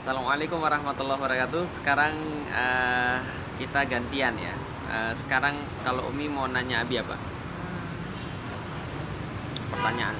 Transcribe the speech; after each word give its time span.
Assalamualaikum 0.00 0.64
warahmatullahi 0.64 1.20
wabarakatuh. 1.20 1.76
Sekarang 1.76 2.16
eh, 2.48 3.20
kita 3.60 3.84
gantian 3.84 4.32
ya. 4.32 4.56
Eh, 4.88 5.12
sekarang 5.12 5.52
kalau 5.84 6.08
Umi 6.08 6.24
mau 6.24 6.48
nanya 6.48 6.80
Abi 6.80 7.04
apa? 7.04 7.20
Pertanyaan. 9.68 10.16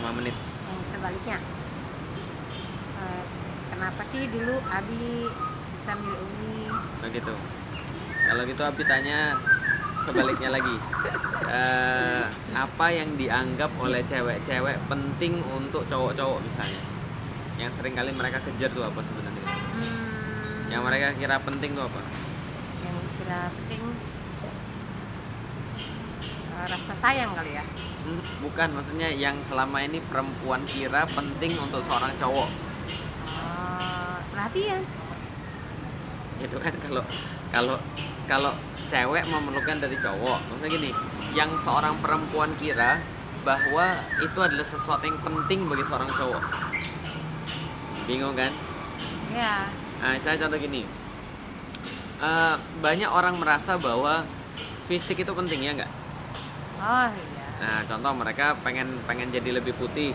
5 0.00 0.16
menit. 0.16 0.32
yang 0.32 0.80
sebaliknya 0.88 1.36
Eh, 2.96 3.24
kenapa 3.68 4.00
sih 4.16 4.32
dulu 4.32 4.56
Abi 4.72 5.28
bisa 5.76 5.92
milih 6.00 6.16
Umi 6.16 6.72
Begitu. 7.04 7.34
Kalau 8.32 8.42
gitu 8.48 8.62
Abi 8.64 8.82
tanya 8.88 9.36
sebaliknya 10.00 10.56
lagi. 10.56 10.76
Eh, 11.52 12.24
apa 12.56 12.86
yang 12.96 13.12
dianggap 13.12 13.76
oleh 13.76 14.00
cewek-cewek 14.08 14.88
penting 14.88 15.36
untuk 15.52 15.84
cowok-cowok 15.84 16.40
misalnya? 16.40 16.97
Yang 17.58 17.72
sering 17.74 17.94
kali 17.94 18.10
mereka 18.12 18.38
kejar 18.40 18.70
tuh 18.70 18.86
apa 18.86 19.00
sebenarnya? 19.02 19.42
hmm, 19.44 20.70
Yang 20.70 20.82
mereka 20.84 21.06
kira 21.14 21.36
penting 21.38 21.70
tuh 21.74 21.84
apa? 21.84 22.00
yang 22.78 22.96
kira 23.18 23.40
penting 23.50 23.82
eh, 26.48 26.64
rasa 26.64 26.94
sayang 26.96 27.32
kali 27.34 27.52
ya 27.54 27.64
Hmm, 27.98 28.22
Bukan, 28.40 28.72
maksudnya 28.72 29.10
yang 29.10 29.36
selama 29.42 29.82
ini 29.82 29.98
perempuan 30.00 30.62
kira 30.64 31.02
penting 31.04 31.58
untuk 31.58 31.82
seorang 31.82 32.14
cowok. 32.14 32.48
Eh, 33.26 34.16
perhatian 34.30 34.80
Gitu 36.38 36.56
kan 36.56 36.72
kalau 36.78 37.02
kalau 37.50 37.76
kalau 38.24 38.52
cewek 38.86 39.26
memerlukan 39.26 39.76
dari 39.76 39.98
cowok. 39.98 40.38
Maksudnya 40.40 40.70
gini, 40.70 40.90
yang 41.34 41.50
seorang 41.58 41.98
perempuan 41.98 42.54
kira 42.56 43.02
bahwa 43.42 43.98
itu 44.18 44.38
adalah 44.38 44.64
sesuatu 44.64 45.04
yang 45.04 45.18
penting 45.20 45.66
bagi 45.66 45.84
seorang 45.84 46.08
cowok. 46.08 46.42
Bingung 48.08 48.32
kan? 48.32 48.48
ya 49.28 49.68
Nah, 49.98 50.14
saya 50.16 50.40
contoh 50.40 50.56
gini. 50.56 50.88
Eh, 52.18 52.54
banyak 52.80 53.10
orang 53.10 53.36
merasa 53.36 53.76
bahwa 53.76 54.24
fisik 54.88 55.20
itu 55.20 55.32
penting 55.36 55.68
ya 55.68 55.76
nggak? 55.76 55.92
oh 56.78 57.08
iya 57.12 57.46
Nah, 57.58 57.82
contoh 57.90 58.14
mereka 58.14 58.54
pengen 58.62 58.86
pengen 59.04 59.34
jadi 59.34 59.58
lebih 59.58 59.74
putih. 59.74 60.14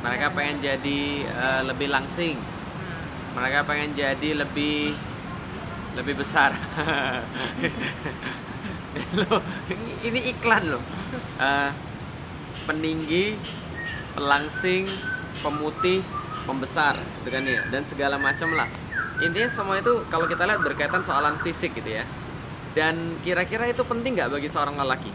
Mereka 0.00 0.32
pengen 0.32 0.62
jadi 0.62 1.00
eh, 1.26 1.62
lebih 1.66 1.90
langsing. 1.90 2.38
Hmm. 2.38 3.34
Mereka 3.36 3.66
pengen 3.66 3.90
jadi 3.98 4.38
lebih 4.38 4.94
lebih 5.98 6.14
besar. 6.22 6.54
loh, 9.18 9.42
ini, 10.06 10.30
iklan 10.30 10.70
loh. 10.70 10.82
Eh, 11.42 11.70
peninggi, 12.70 13.34
pelangsing, 14.14 14.86
pemutih, 15.42 16.06
pembesar, 16.50 16.98
gitu 17.22 17.30
kan 17.30 17.46
ya, 17.46 17.62
dan 17.70 17.86
segala 17.86 18.18
macam 18.18 18.50
lah. 18.58 18.66
Intinya 19.22 19.46
semua 19.46 19.78
itu 19.78 20.02
kalau 20.10 20.26
kita 20.26 20.42
lihat 20.48 20.60
berkaitan 20.66 21.06
soalan 21.06 21.38
fisik 21.40 21.78
gitu 21.78 22.02
ya. 22.02 22.04
Dan 22.74 23.18
kira-kira 23.22 23.70
itu 23.70 23.82
penting 23.86 24.18
nggak 24.18 24.34
bagi 24.34 24.50
seorang 24.50 24.74
lelaki? 24.74 25.10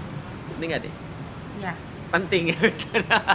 Penting 0.55 0.69
nggak 0.72 0.83
deh? 0.88 0.95
ya 1.59 1.73
penting 2.11 2.52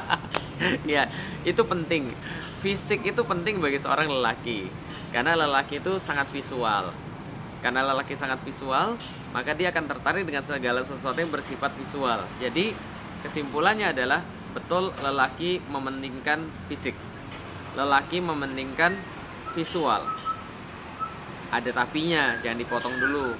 ya 0.94 1.08
itu 1.44 1.62
penting 1.64 2.12
fisik 2.60 3.04
itu 3.08 3.22
penting 3.24 3.60
bagi 3.60 3.80
seorang 3.80 4.08
lelaki 4.08 4.68
karena 5.10 5.36
lelaki 5.36 5.80
itu 5.80 5.96
sangat 5.96 6.28
visual 6.28 6.92
karena 7.64 7.84
lelaki 7.84 8.16
sangat 8.16 8.40
visual 8.44 8.96
maka 9.30 9.54
dia 9.54 9.70
akan 9.72 9.84
tertarik 9.88 10.24
dengan 10.26 10.44
segala 10.44 10.84
sesuatu 10.84 11.16
yang 11.16 11.32
bersifat 11.32 11.72
visual 11.76 12.24
jadi 12.40 12.72
kesimpulannya 13.24 13.92
adalah 13.92 14.20
betul 14.52 14.92
lelaki 15.00 15.60
mementingkan 15.70 16.44
fisik 16.68 16.96
lelaki 17.78 18.18
mementingkan 18.18 18.96
visual 19.54 20.02
ada 21.50 21.70
tapinya 21.74 22.38
jangan 22.42 22.58
dipotong 22.58 22.96
dulu 22.98 23.34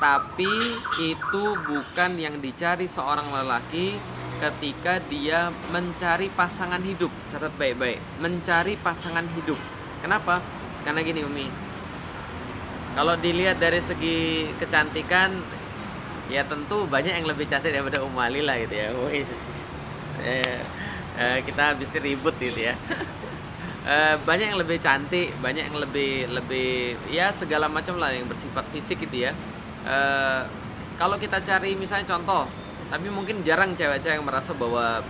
tapi 0.00 0.80
itu 0.96 1.44
bukan 1.60 2.16
yang 2.16 2.40
dicari 2.40 2.88
seorang 2.88 3.28
lelaki 3.28 4.00
ketika 4.40 4.96
dia 5.12 5.52
mencari 5.68 6.32
pasangan 6.32 6.80
hidup. 6.80 7.12
Catat 7.28 7.52
baik-baik, 7.60 8.00
mencari 8.24 8.80
pasangan 8.80 9.28
hidup. 9.36 9.60
Kenapa? 10.00 10.40
Karena 10.88 11.04
gini 11.04 11.20
Umi. 11.20 11.46
Kalau 12.96 13.14
dilihat 13.20 13.60
dari 13.60 13.78
segi 13.84 14.48
kecantikan 14.56 15.36
ya 16.32 16.42
tentu 16.48 16.88
banyak 16.88 17.20
yang 17.20 17.28
lebih 17.28 17.46
cantik 17.46 17.70
daripada 17.70 18.00
Umali 18.00 18.40
lah 18.40 18.56
gitu 18.56 18.74
ya. 18.80 18.88
Wih, 18.96 19.28
eh, 20.24 20.58
eh, 21.20 21.38
kita 21.44 21.76
habis 21.76 21.92
ribut 22.00 22.32
gitu 22.40 22.72
ya. 22.72 22.74
Eh, 23.90 24.14
banyak 24.22 24.54
yang 24.54 24.60
lebih 24.62 24.78
cantik, 24.78 25.34
banyak 25.42 25.66
yang 25.66 25.78
lebih 25.82 26.30
lebih 26.30 26.94
ya 27.10 27.34
segala 27.34 27.66
macam 27.66 27.98
lah 27.98 28.14
yang 28.14 28.30
bersifat 28.30 28.62
fisik 28.70 29.02
gitu 29.02 29.26
ya. 29.26 29.34
Eh, 29.82 30.42
kalau 30.94 31.18
kita 31.18 31.42
cari 31.42 31.74
misalnya 31.74 32.06
contoh, 32.14 32.46
tapi 32.86 33.10
mungkin 33.10 33.42
jarang 33.42 33.74
cewek-cewek 33.74 34.22
yang 34.22 34.22
merasa 34.22 34.54
bahwa 34.54 35.02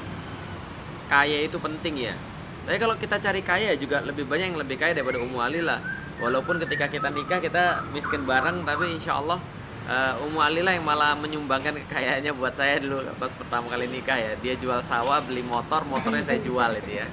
kaya 1.12 1.44
itu 1.44 1.60
penting 1.60 2.08
ya. 2.08 2.16
Tapi 2.64 2.80
kalau 2.80 2.96
kita 2.96 3.20
cari 3.20 3.44
kaya 3.44 3.76
juga 3.76 4.00
lebih 4.00 4.24
banyak 4.24 4.56
yang 4.56 4.60
lebih 4.64 4.80
kaya 4.80 4.96
daripada 4.96 5.20
Ummu 5.20 5.36
Ali 5.44 5.60
lah. 5.60 5.76
Walaupun 6.16 6.56
ketika 6.64 6.88
kita 6.88 7.12
nikah 7.12 7.36
kita 7.36 7.84
miskin 7.92 8.24
bareng, 8.24 8.64
tapi 8.64 8.96
insya 8.96 9.20
Allah 9.20 9.44
eh, 9.92 10.24
Ummu 10.24 10.40
Ali 10.40 10.64
lah 10.64 10.72
yang 10.72 10.88
malah 10.88 11.12
menyumbangkan 11.20 11.76
kekayaannya 11.84 12.32
buat 12.32 12.56
saya 12.56 12.80
dulu 12.80 13.04
pas 13.20 13.28
pertama 13.36 13.68
kali 13.68 13.92
nikah 13.92 14.16
ya. 14.16 14.32
Dia 14.40 14.56
jual 14.56 14.80
sawah, 14.80 15.20
beli 15.20 15.44
motor, 15.44 15.84
motornya 15.84 16.24
saya 16.24 16.40
jual 16.40 16.72
itu 16.80 16.96
ya. 16.96 17.04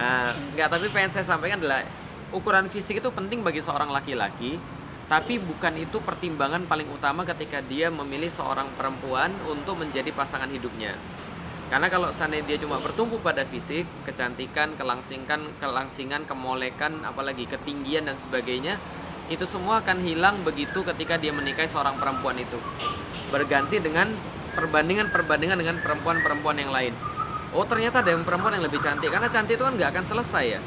Eh, 0.00 0.32
nggak 0.56 0.68
tapi 0.72 0.88
pengen 0.88 1.12
saya 1.12 1.28
sampaikan 1.28 1.60
adalah 1.60 1.84
ukuran 2.32 2.72
fisik 2.72 3.04
itu 3.04 3.12
penting 3.12 3.44
bagi 3.44 3.60
seorang 3.60 3.92
laki-laki 3.92 4.56
tapi 5.12 5.36
bukan 5.36 5.76
itu 5.76 6.00
pertimbangan 6.00 6.64
paling 6.64 6.88
utama 6.88 7.26
ketika 7.26 7.60
dia 7.60 7.92
memilih 7.92 8.32
seorang 8.32 8.64
perempuan 8.78 9.28
untuk 9.50 9.76
menjadi 9.76 10.08
pasangan 10.14 10.48
hidupnya. 10.48 10.94
Karena 11.66 11.90
kalau 11.90 12.14
seandainya 12.14 12.54
dia 12.54 12.58
cuma 12.62 12.78
bertumpu 12.78 13.18
pada 13.18 13.44
fisik 13.44 13.84
kecantikan 14.06 14.72
kelangsingan 14.78 15.60
kelangsingan 15.60 16.24
kemolekan 16.24 17.02
apalagi 17.04 17.50
ketinggian 17.50 18.06
dan 18.06 18.16
sebagainya 18.16 18.80
itu 19.28 19.44
semua 19.44 19.82
akan 19.82 20.00
hilang 20.00 20.40
begitu 20.46 20.80
ketika 20.86 21.18
dia 21.20 21.34
menikahi 21.34 21.68
seorang 21.68 22.00
perempuan 22.00 22.40
itu. 22.40 22.56
Berganti 23.34 23.82
dengan 23.82 24.08
perbandingan-perbandingan 24.54 25.58
dengan 25.60 25.76
perempuan-perempuan 25.82 26.56
yang 26.56 26.72
lain 26.72 26.94
oh 27.54 27.64
ternyata 27.66 28.02
ada 28.04 28.14
yang 28.14 28.22
perempuan 28.22 28.54
yang 28.54 28.64
lebih 28.64 28.80
cantik. 28.82 29.10
Karena 29.10 29.28
cantik 29.30 29.58
itu 29.58 29.64
kan 29.64 29.74
nggak 29.74 29.90
akan 29.94 30.04
selesai 30.06 30.44
ya. 30.46 30.60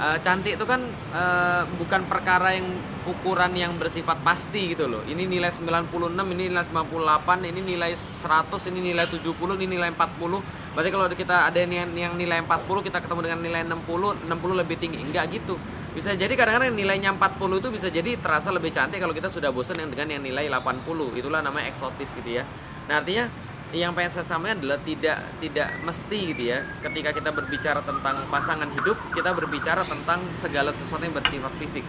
Eh, 0.00 0.16
cantik 0.24 0.56
itu 0.56 0.64
kan 0.64 0.80
eh, 1.12 1.62
bukan 1.76 2.08
perkara 2.08 2.56
yang 2.56 2.64
ukuran 3.04 3.52
yang 3.52 3.76
bersifat 3.76 4.16
pasti 4.24 4.72
gitu 4.72 4.88
loh. 4.88 5.04
Ini 5.04 5.28
nilai 5.28 5.52
96 5.52 5.92
ini 6.32 6.48
nilai 6.48 6.64
98 6.64 7.44
ini 7.44 7.60
nilai 7.60 7.92
100 7.92 8.72
ini 8.72 8.80
nilai 8.80 9.04
70 9.04 9.36
ini 9.60 9.76
nilai 9.76 9.92
40 9.92 10.40
berarti 10.72 10.88
kalau 10.88 11.04
kita 11.12 11.52
ada 11.52 11.58
yang, 11.60 11.92
yang 11.92 12.16
nilai 12.16 12.40
40 12.40 12.86
kita 12.86 13.02
ketemu 13.04 13.20
dengan 13.28 13.40
nilai 13.44 13.60
60 13.68 14.24
60 14.24 14.60
lebih 14.64 14.76
tinggi. 14.80 15.04
Enggak 15.04 15.36
gitu. 15.36 15.60
Bisa 15.92 16.16
jadi 16.16 16.32
kadang-kadang 16.32 16.72
nilainya 16.72 17.12
40 17.20 17.60
itu 17.60 17.68
bisa 17.68 17.92
jadi 17.92 18.16
terasa 18.16 18.48
lebih 18.56 18.72
cantik 18.72 19.04
kalau 19.04 19.12
kita 19.12 19.28
sudah 19.28 19.52
bosan 19.52 19.84
dengan 19.84 20.08
yang 20.08 20.24
nilai 20.24 20.48
80 20.48 21.20
itulah 21.20 21.44
namanya 21.44 21.68
eksotis 21.68 22.16
gitu 22.16 22.40
ya. 22.40 22.48
Nah 22.88 23.04
artinya 23.04 23.28
yang 23.70 23.94
pengen 23.94 24.10
saya 24.10 24.26
sampaikan 24.26 24.58
adalah 24.58 24.82
tidak 24.82 25.18
tidak 25.38 25.68
mesti 25.86 26.18
gitu 26.34 26.42
ya. 26.50 26.58
Ketika 26.82 27.14
kita 27.14 27.30
berbicara 27.30 27.80
tentang 27.86 28.18
pasangan 28.26 28.66
hidup 28.66 28.98
kita 29.14 29.30
berbicara 29.30 29.86
tentang 29.86 30.18
segala 30.34 30.74
sesuatu 30.74 31.06
yang 31.06 31.14
bersifat 31.14 31.52
fisik. 31.62 31.84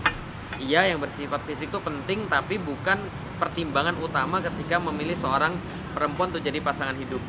Iya 0.61 0.93
yang 0.93 1.01
bersifat 1.01 1.41
fisik 1.49 1.73
itu 1.73 1.79
penting 1.81 2.29
tapi 2.29 2.61
bukan 2.61 3.01
pertimbangan 3.41 3.97
utama 3.97 4.37
ketika 4.45 4.77
memilih 4.77 5.17
seorang 5.17 5.57
perempuan 5.97 6.29
untuk 6.29 6.45
jadi 6.45 6.61
pasangan 6.61 6.93
hidup. 6.93 7.21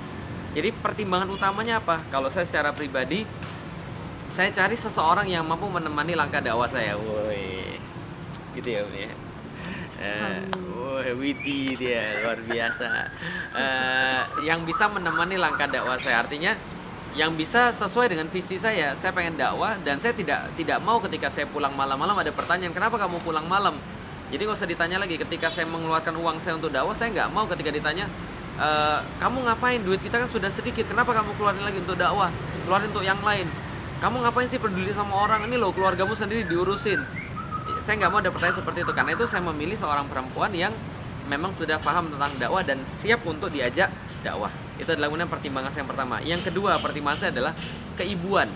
Jadi 0.52 0.68
pertimbangan 0.84 1.32
utamanya 1.32 1.80
apa? 1.80 2.04
Kalau 2.12 2.28
saya 2.28 2.44
secara 2.44 2.76
pribadi 2.76 3.24
saya 4.28 4.52
cari 4.52 4.76
seseorang 4.76 5.28
yang 5.28 5.48
mampu 5.48 5.64
menemani 5.68 6.12
langkah 6.12 6.44
dakwah 6.44 6.68
saya. 6.68 6.92
Woi 7.00 7.80
gitu 8.52 8.68
ya 8.68 8.84
ya 8.92 9.31
Wah, 10.02 11.06
witty 11.14 11.78
dia 11.78 12.22
luar 12.26 12.38
biasa. 12.42 12.88
Eh, 13.54 14.20
yang 14.46 14.66
bisa 14.66 14.90
menemani 14.90 15.38
langkah 15.38 15.70
dakwah 15.70 15.96
saya 15.98 16.26
artinya 16.26 16.58
yang 17.12 17.36
bisa 17.36 17.70
sesuai 17.70 18.12
dengan 18.12 18.26
visi 18.32 18.56
saya. 18.56 18.96
Saya 18.96 19.12
pengen 19.12 19.36
dakwah 19.36 19.76
dan 19.84 20.00
saya 20.00 20.16
tidak 20.16 20.50
tidak 20.58 20.80
mau 20.80 20.98
ketika 20.98 21.28
saya 21.28 21.46
pulang 21.46 21.72
malam-malam 21.76 22.16
ada 22.18 22.32
pertanyaan 22.32 22.72
kenapa 22.74 22.98
kamu 22.98 23.20
pulang 23.22 23.46
malam. 23.46 23.76
Jadi 24.32 24.48
nggak 24.48 24.58
usah 24.58 24.68
ditanya 24.68 24.96
lagi 24.96 25.20
ketika 25.20 25.52
saya 25.52 25.68
mengeluarkan 25.68 26.16
uang 26.16 26.40
saya 26.40 26.56
untuk 26.56 26.72
dakwah 26.72 26.96
saya 26.96 27.12
nggak 27.12 27.28
mau 27.36 27.44
ketika 27.44 27.68
ditanya 27.68 28.08
"E, 28.56 28.68
kamu 29.20 29.44
ngapain 29.44 29.80
duit 29.84 30.00
kita 30.00 30.24
kan 30.24 30.28
sudah 30.32 30.48
sedikit 30.48 30.88
kenapa 30.88 31.12
kamu 31.12 31.36
keluarin 31.36 31.60
lagi 31.60 31.84
untuk 31.84 32.00
dakwah 32.00 32.32
keluarin 32.64 32.88
untuk 32.88 33.04
yang 33.04 33.20
lain 33.20 33.44
kamu 34.00 34.24
ngapain 34.24 34.48
sih 34.48 34.56
peduli 34.56 34.88
sama 34.96 35.20
orang 35.20 35.44
ini 35.44 35.60
loh 35.60 35.68
keluargamu 35.76 36.16
sendiri 36.16 36.48
diurusin 36.48 37.04
saya 37.82 37.98
nggak 37.98 38.10
mau 38.14 38.22
ada 38.22 38.30
pertanyaan 38.30 38.58
seperti 38.62 38.78
itu 38.86 38.92
karena 38.94 39.10
itu 39.18 39.24
saya 39.26 39.42
memilih 39.42 39.74
seorang 39.74 40.06
perempuan 40.06 40.54
yang 40.54 40.70
memang 41.26 41.50
sudah 41.50 41.82
paham 41.82 42.10
tentang 42.10 42.30
dakwah 42.38 42.62
dan 42.62 42.82
siap 42.86 43.26
untuk 43.26 43.50
diajak 43.50 43.90
dakwah. 44.22 44.50
Itu 44.78 44.94
adalah 44.94 45.10
kemudian 45.10 45.30
pertimbangan 45.30 45.70
saya 45.74 45.82
yang 45.82 45.90
pertama. 45.90 46.16
Yang 46.22 46.40
kedua 46.50 46.78
pertimbangan 46.78 47.18
saya 47.18 47.30
adalah 47.34 47.52
keibuan. 47.98 48.48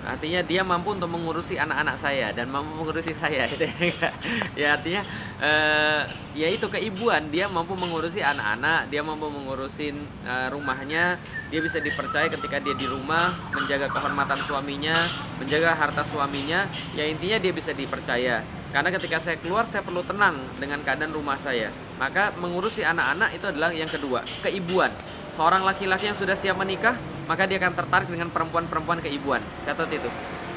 Artinya 0.00 0.40
dia 0.40 0.64
mampu 0.64 0.96
untuk 0.96 1.12
mengurusi 1.12 1.60
anak-anak 1.60 2.00
saya 2.00 2.32
dan 2.32 2.48
mampu 2.48 2.72
mengurusi 2.72 3.12
saya 3.12 3.44
gitu 3.52 3.68
ya. 3.68 4.08
ya 4.56 4.68
artinya 4.80 5.02
eh, 5.44 6.02
ya 6.34 6.48
itu 6.48 6.66
keibuan. 6.72 7.28
Dia 7.28 7.52
mampu 7.52 7.76
mengurusi 7.76 8.24
anak-anak 8.24 8.88
dia 8.88 9.04
mampu 9.04 9.28
mengurusin 9.28 9.98
eh, 10.24 10.48
rumahnya. 10.48 11.20
Dia 11.52 11.60
bisa 11.60 11.82
dipercaya 11.82 12.32
ketika 12.32 12.62
dia 12.62 12.72
di 12.72 12.88
rumah 12.88 13.34
menjaga 13.52 13.92
kehormatan 13.92 14.40
suaminya 14.48 14.96
menjaga 15.36 15.76
harta 15.76 16.02
suaminya. 16.02 16.64
Ya 16.96 17.04
intinya 17.04 17.36
dia 17.36 17.52
bisa 17.52 17.76
dipercaya 17.76 18.40
karena 18.70 18.90
ketika 18.94 19.18
saya 19.18 19.36
keluar 19.38 19.66
saya 19.66 19.82
perlu 19.82 20.02
tenang 20.06 20.38
dengan 20.62 20.82
keadaan 20.82 21.10
rumah 21.10 21.38
saya 21.38 21.74
maka 21.98 22.30
mengurusi 22.38 22.86
anak-anak 22.86 23.34
itu 23.34 23.46
adalah 23.50 23.70
yang 23.74 23.90
kedua 23.90 24.22
keibuan 24.46 24.90
seorang 25.34 25.66
laki-laki 25.66 26.10
yang 26.10 26.18
sudah 26.18 26.38
siap 26.38 26.54
menikah 26.54 26.94
maka 27.30 27.46
dia 27.46 27.62
akan 27.62 27.78
tertarik 27.78 28.10
dengan 28.10 28.26
perempuan-perempuan 28.34 28.98
keibuan. 28.98 29.38
Catat 29.62 29.86
itu. 29.94 30.10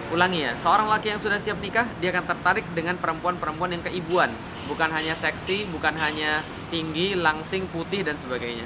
Ulangi 0.09 0.41
ya, 0.41 0.57
seorang 0.57 0.89
laki 0.89 1.13
yang 1.13 1.21
sudah 1.21 1.37
siap 1.37 1.61
nikah, 1.61 1.85
dia 2.01 2.09
akan 2.09 2.25
tertarik 2.25 2.65
dengan 2.73 2.97
perempuan-perempuan 2.97 3.77
yang 3.77 3.85
keibuan, 3.85 4.33
bukan 4.65 4.89
hanya 4.89 5.13
seksi, 5.13 5.69
bukan 5.69 5.93
hanya 6.01 6.41
tinggi, 6.73 7.13
langsing, 7.13 7.69
putih 7.69 8.01
dan 8.01 8.17
sebagainya. 8.17 8.65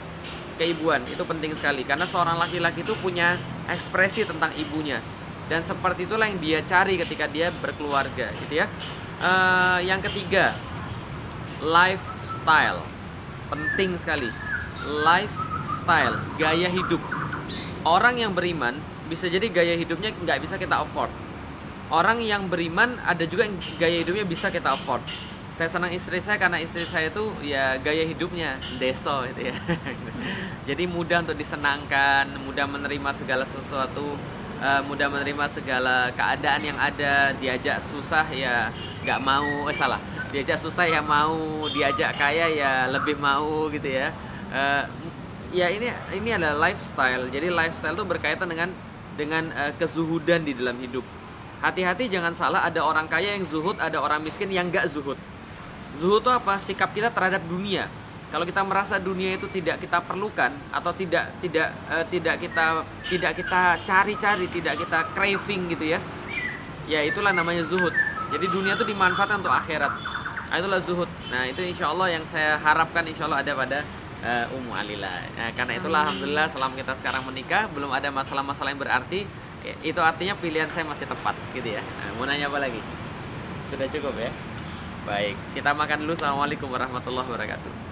Keibuan 0.55 1.03
itu 1.11 1.19
penting 1.27 1.51
sekali 1.51 1.83
karena 1.83 2.07
seorang 2.07 2.39
laki-laki 2.39 2.81
itu 2.81 2.95
punya 2.97 3.35
ekspresi 3.67 4.25
tentang 4.25 4.49
ibunya 4.57 5.03
dan 5.51 5.61
seperti 5.61 6.09
itulah 6.09 6.25
yang 6.25 6.41
dia 6.41 6.59
cari 6.65 6.97
ketika 6.97 7.27
dia 7.27 7.51
berkeluarga, 7.59 8.31
gitu 8.47 8.63
ya. 8.63 8.71
Uh, 9.18 9.81
yang 9.81 9.98
ketiga, 10.02 10.54
lifestyle 11.62 12.86
penting 13.50 13.98
sekali. 13.98 14.30
Lifestyle, 14.88 16.22
gaya 16.38 16.69
hidup 16.69 17.02
orang 17.88 18.19
yang 18.19 18.36
beriman 18.36 18.75
bisa 19.08 19.31
jadi 19.31 19.48
gaya 19.48 19.80
hidupnya 19.80 20.12
nggak 20.12 20.44
bisa 20.44 20.60
kita 20.60 20.84
afford. 20.84 21.08
Orang 21.88 22.19
yang 22.19 22.52
beriman 22.52 23.00
ada 23.08 23.24
juga 23.24 23.48
yang 23.48 23.56
gaya 23.80 24.04
hidupnya 24.04 24.28
bisa 24.28 24.52
kita 24.52 24.75
afford. 24.75 25.00
Saya 25.56 25.72
senang 25.72 25.90
istri 25.96 26.19
saya 26.19 26.36
karena 26.36 26.60
istri 26.60 26.84
saya 26.84 27.08
itu 27.08 27.31
ya 27.42 27.80
gaya 27.80 28.04
hidupnya 28.04 28.60
deso 28.75 29.24
itu 29.24 29.50
ya. 29.50 29.56
jadi 30.69 30.84
mudah 30.86 31.24
untuk 31.24 31.40
disenangkan, 31.40 32.28
mudah 32.44 32.68
menerima 32.68 33.10
segala 33.16 33.48
sesuatu, 33.48 34.19
uh, 34.62 34.81
mudah 34.86 35.07
menerima 35.09 35.45
segala 35.50 36.09
keadaan 36.13 36.62
yang 36.63 36.77
ada. 36.77 37.33
Diajak 37.38 37.81
susah 37.83 38.25
ya 38.31 38.69
nggak 39.04 39.19
mau, 39.24 39.68
eh 39.69 39.75
salah. 39.75 40.01
Diajak 40.30 40.59
susah 40.59 40.86
ya 40.86 41.00
mau, 41.00 41.65
diajak 41.71 42.18
kaya 42.19 42.51
ya 42.51 42.71
lebih 42.92 43.15
mau 43.18 43.71
gitu 43.71 43.88
ya. 43.88 44.12
Uh, 44.51 44.83
ya 45.51 45.71
ini 45.71 45.92
ini 46.13 46.30
adalah 46.36 46.69
lifestyle. 46.69 47.30
Jadi 47.31 47.48
lifestyle 47.51 47.95
itu 47.95 48.06
berkaitan 48.06 48.48
dengan 48.48 48.69
dengan 49.18 49.50
uh, 49.56 49.71
kezuhudan 49.75 50.45
di 50.45 50.54
dalam 50.54 50.77
hidup. 50.77 51.04
Hati-hati 51.57 52.06
jangan 52.06 52.38
salah 52.38 52.62
ada 52.62 52.86
orang 52.86 53.09
kaya 53.09 53.33
yang 53.33 53.42
zuhud, 53.50 53.81
ada 53.81 53.98
orang 53.98 54.21
miskin 54.21 54.54
yang 54.54 54.69
gak 54.69 54.86
zuhud. 54.94 55.18
Zuhud 55.98 56.21
itu 56.21 56.30
apa? 56.30 56.62
Sikap 56.62 56.94
kita 56.94 57.09
terhadap 57.09 57.42
dunia. 57.50 57.89
Kalau 58.27 58.44
kita 58.44 58.59
merasa 58.68 59.00
dunia 59.00 59.39
itu 59.39 59.47
tidak 59.47 59.79
kita 59.79 60.03
perlukan 60.03 60.51
atau 60.75 60.91
tidak 60.91 61.31
tidak 61.39 61.71
uh, 61.88 62.03
tidak 62.12 62.35
kita 62.44 62.83
tidak 63.07 63.31
kita 63.39 63.62
cari-cari, 63.88 64.45
tidak 64.51 64.75
kita 64.83 65.00
craving 65.15 65.71
gitu 65.71 65.95
ya. 65.95 66.00
Ya 66.91 67.07
itulah 67.07 67.31
namanya 67.31 67.63
zuhud. 67.63 67.95
Jadi 68.27 68.45
dunia 68.51 68.75
itu 68.75 68.83
dimanfaatkan 68.83 69.39
untuk 69.39 69.56
akhirat. 69.56 69.91
Nah, 70.51 70.56
itulah 70.59 70.79
zuhud. 70.83 71.07
Nah 71.31 71.47
itu 71.47 71.63
insya 71.63 71.88
Allah 71.88 72.19
yang 72.19 72.24
saya 72.27 72.59
harapkan 72.59 73.07
insya 73.07 73.31
Allah 73.31 73.39
ada 73.44 73.51
pada 73.56 73.79
uh, 74.24 74.56
Ummu 74.59 74.75
Alila. 74.75 75.12
Nah, 75.39 75.50
karena 75.56 75.80
itulah 75.80 76.00
alhamdulillah 76.07 76.47
selama 76.51 76.75
kita 76.75 76.94
sekarang 77.00 77.23
menikah 77.31 77.71
belum 77.71 77.95
ada 77.95 78.12
masalah-masalah 78.12 78.75
yang 78.75 78.81
berarti 78.83 79.23
ya, 79.63 79.75
itu 79.88 80.00
artinya 80.03 80.35
pilihan 80.35 80.68
saya 80.75 80.83
masih 80.83 81.07
tepat 81.07 81.35
gitu 81.56 81.71
ya. 81.71 81.80
Nah, 81.80 82.12
mau 82.19 82.27
nanya 82.27 82.51
apa 82.51 82.59
lagi? 82.59 82.83
Sudah 83.71 83.88
cukup 83.88 84.19
ya? 84.19 84.31
Baik, 85.07 85.39
kita 85.56 85.71
makan 85.71 86.03
dulu. 86.03 86.19
Assalamualaikum 86.19 86.68
warahmatullahi 86.68 87.27
wabarakatuh. 87.31 87.87